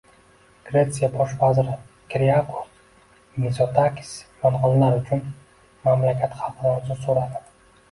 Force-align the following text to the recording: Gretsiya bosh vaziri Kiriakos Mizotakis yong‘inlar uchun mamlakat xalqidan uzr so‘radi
Gretsiya 0.69 1.09
bosh 1.17 1.35
vaziri 1.41 1.75
Kiriakos 2.13 3.13
Mizotakis 3.45 4.11
yong‘inlar 4.41 4.99
uchun 5.05 5.23
mamlakat 5.87 6.37
xalqidan 6.43 6.83
uzr 6.83 7.03
so‘radi 7.07 7.47